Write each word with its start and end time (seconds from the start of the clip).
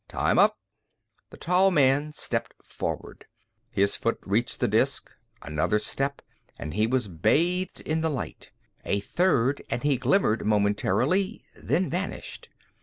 "Time 0.07 0.39
up!" 0.39 0.57
The 1.29 1.37
tall 1.37 1.69
man 1.69 2.11
stepped 2.11 2.53
forward. 2.65 3.27
His 3.69 3.95
foot 3.95 4.17
reached 4.25 4.59
the 4.59 4.67
disk; 4.67 5.11
another 5.43 5.77
step 5.77 6.23
and 6.57 6.73
he 6.73 6.87
was 6.87 7.07
bathed 7.07 7.81
in 7.81 8.01
the 8.01 8.09
light, 8.09 8.49
a 8.83 8.99
third 9.01 9.61
and 9.69 9.83
he 9.83 9.97
glimmered 9.97 10.43
momentarily, 10.43 11.43
then 11.55 11.87
vanished. 11.87 12.49